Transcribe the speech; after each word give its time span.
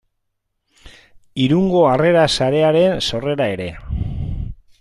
Irungo 1.43 1.83
Harrera 1.91 2.25
Sarearen 2.39 2.99
sorrera 3.11 3.51
ere. 3.59 3.73